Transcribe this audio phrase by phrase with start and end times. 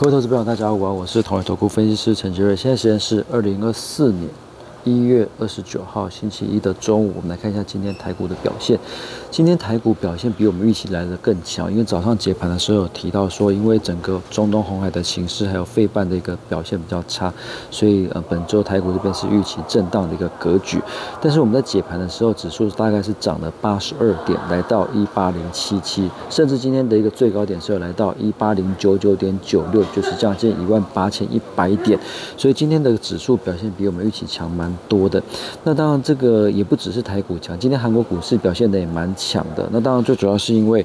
[0.00, 2.56] 各位投资朋友，大家好，我是同为投顾分析师陈杰瑞。
[2.56, 4.30] 现在时间是二零二四年。
[4.84, 8.78] 一月二十九号星期一的中午，我们来看一下今天台股的表现。
[9.30, 17.32] 今天台股表现比我们预期来的更强，因为早上解盘的时候有提到说，因为整个中东红海的形势还有费半的一个表现比较差，
[17.70, 20.80] 所以呃本周台股这边是预期震荡的一个格局。
[21.20, 31.98] 但是我们在解盘的时候，指数大概是涨了八十二点，来到一八零七七，甚至今天的一个最高点是有来到一八零九九点九六，就是将近一万八千一百点。
[32.36, 34.69] 所以今天的指数表现比我们预期强蛮。
[34.88, 35.22] 多的，
[35.64, 39.68] 那当然这个也不只是台股强，今天韩国股市表现的也蛮强的。
[39.72, 40.84] 那当然最主要是因为，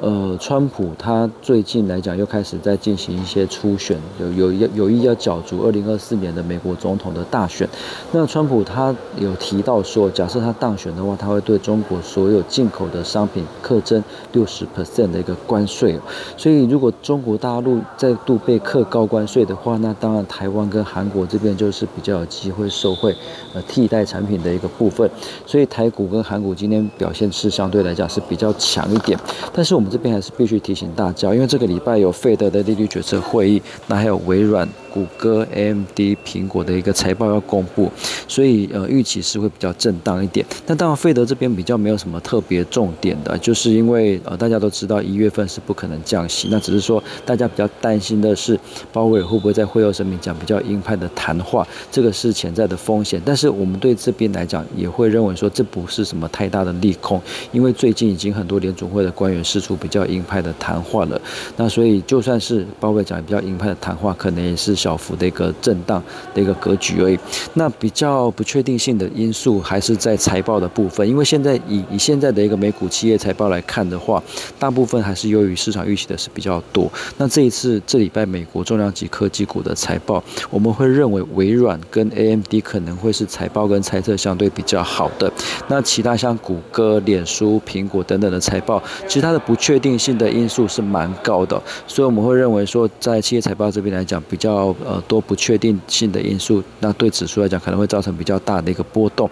[0.00, 7.68] 呃，川普他最近来讲又开始在进行一些初选，有有有有意要角逐二零二四年的美国总统的大选。
[8.12, 15.98] 那川普他有提到说，假设他当选的话，他会对中国所有进口的商品课征六十 percent 的一个关税。
[16.36, 23.14] 所以如果中国大陆再度被课高关税的话，那当然台湾跟韩国这边就是比较有机会受惠。
[23.52, 25.08] 呃，替代产品的一个部分，
[25.46, 29.18] 所以台股跟韩股今天表现是相对来讲是比较强一点。
[29.52, 34.68] 但是我们这边还是必须提醒大家，因为这个礼拜有费德的利率决策会议，那还有微软。
[34.96, 37.92] 谷歌、AMD、苹果的一个财报要公布，
[38.26, 40.46] 所以呃预期是会比较震荡一点。
[40.64, 48.58] 但当然，费德这边比较没有什么特别重点的，就是因为呃大家都知道一月份是不可能降息，那只是说大家比较担心的是
[48.90, 53.20] 鲍威尔会不会在会后声明讲比较鹰派的谈话，这个是潜在的风险。
[53.22, 57.20] 但是我们对这边来讲也会认为说这不是什么太大的利空，
[57.52, 61.20] 因为最近已经很多联总会的官员释出比较鹰派的谈话了。
[61.58, 64.74] 那所以就算是鲍威尔讲比较鹰派的谈话，可能也是。
[64.86, 66.00] 小幅的一个震荡
[66.32, 67.18] 的一个格局而已。
[67.54, 74.22] 那比较不确定性的因素还是在财报的部分，因为现在以以现在的一个美股企业财报来看的话，
[74.60, 76.88] 大部分还是优于市场预期的是比较多。
[77.18, 85.32] 那这一次这礼拜美国重量级科技股的财报，我们会认为微软跟 AMD 可能会是财报跟猜测相对比较好的。
[85.66, 94.75] 那其他像谷歌、脸书、苹果等等的财报，其实它的不确定性的因素是蛮高的，所以我们会认为说，在企业财报这边来讲，比较。
[94.84, 99.28] 呃，多不确定性的因素，那对指数来讲可能会造成比较大的一个波动。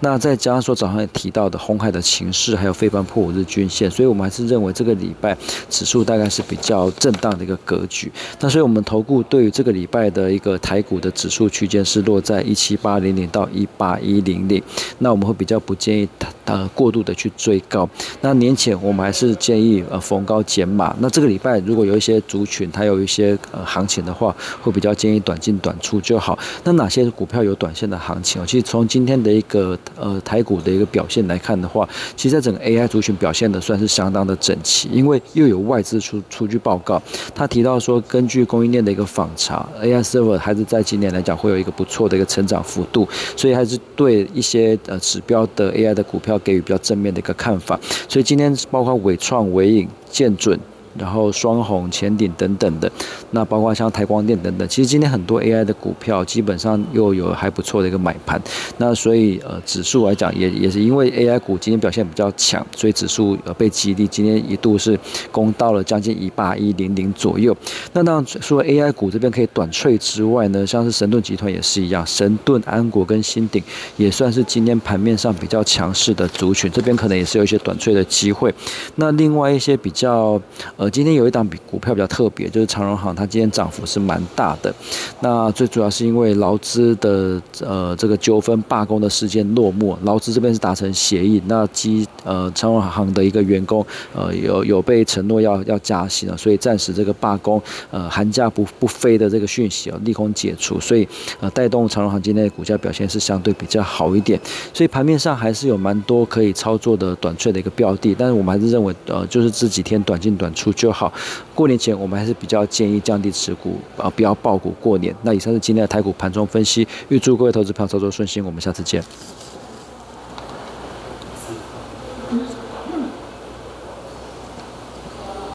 [0.00, 5.36] 那再加上说早上也提到的红海的情势，还有非半破五日均线，所以我们还是认为这个礼拜
[5.68, 8.10] 指数大概是比较震荡的一个格局。
[8.40, 14.62] 那所以我们投顾对于这个礼拜的一个台股的指数区间是落在一七八零零到一八一零零。
[14.98, 16.08] 那我们会比较不建议
[16.48, 17.88] 呃过度的去追高。
[18.20, 20.94] 那年前我们还是建议呃逢高减码。
[20.98, 24.88] 那这个礼拜如果有一些族群它有一些呃行情的话，会比较。
[24.98, 26.36] 建议短进短出就好。
[26.64, 28.44] 那哪些股票有短线的行情？
[28.44, 37.00] 其实从今天的一个呃台股的一个表现来看的话，其实在整个 AI 族群表现的算是相当的整齐，因为又有外资出出具报告，
[37.32, 43.06] 他提到说，根据供应链的一个访查，AI server 还是在今年来讲会有一个不错的一个成长幅度，
[43.36, 47.78] 所以还是对一些呃指标的 AI 的股票给予比较正面的一个看法。
[48.08, 50.58] 所以今天包括伟创、伟影、建准。
[50.98, 52.90] 然后双红、前顶等等的，
[53.30, 58.40] 那包括像台光电等等，其实今天很多 AI 的股票基本上又有还不错的一个买盘，
[58.78, 64.98] 那所以呃指数来讲也也是因为 AI 股今天表现比较强，所以指数呃被激励，今天一度是
[65.30, 67.56] 攻到了将近一八一零零左右。
[67.92, 73.62] 那当然除了 AI 股这边可以短脆之外呢，像是神盾集团也是一样，神盾、安国跟新鼎
[73.96, 78.52] 也算是今天盘面上比较强势的族群，这边可能也是有一些短脆的机会。
[78.96, 80.40] 那另外一些比较
[80.76, 80.87] 呃。
[80.90, 84.74] 今天有一档比股票比较特别，就是长荣行，它今天涨幅是蛮大的。
[85.20, 93.84] 那最主要是因为劳资的呃这个纠纷罢工的事件落幕，劳资这边是达成协议，那基呃长荣行的一个员工
[94.14, 97.60] 呃有有被承诺要要加薪了，所以暂时这个罢工
[97.90, 101.06] 呃寒假不不飞的这个讯息啊利空解除，所以
[101.40, 104.40] 呃带动长荣行今天的股价表现是相对比较好一点。
[104.72, 110.72] 所以盘面上还是有蛮多可以操作的短脆的一个标的，但是我们还是认为呃就是这几天短进短出。
[110.78, 111.12] 就好，
[111.56, 115.14] 过年前我们还是比较建议降低持股啊，不要爆股过年。
[115.22, 119.02] 那以上是今天的台股盘中分析，预祝各位投资朋友操作顺心，我们下次见。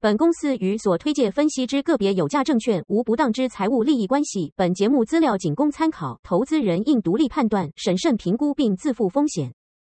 [0.00, 9.52] 本公司与所推介分析之个别有价证券无不当之财务利益关系，本节目资料仅供参考，投资人应独立判断、审慎评估并自负风险。